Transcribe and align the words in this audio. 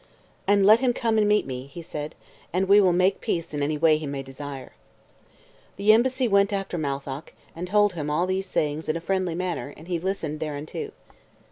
And 0.47 0.65
let 0.65 0.79
him 0.79 0.93
come 0.93 1.19
and 1.19 1.27
meet 1.27 1.45
me," 1.45 1.69
said 1.83 2.15
he, 2.19 2.47
"and 2.53 2.67
we 2.67 2.81
will 2.81 2.91
make 2.91 3.21
peace 3.21 3.53
in 3.53 3.61
any 3.61 3.77
way 3.77 3.99
he 3.99 4.07
may 4.07 4.23
desire." 4.23 4.71
The 5.75 5.93
embassy 5.93 6.27
went 6.27 6.51
after 6.51 6.75
Matholch, 6.79 7.33
and 7.55 7.67
told 7.67 7.93
him 7.93 8.09
all 8.09 8.25
these 8.25 8.47
sayings 8.49 8.89
in 8.89 8.97
a 8.97 8.99
friendly 8.99 9.35
manner; 9.35 9.75
and 9.77 9.87
he 9.87 9.99
listened 9.99 10.39
thereunto. 10.39 10.89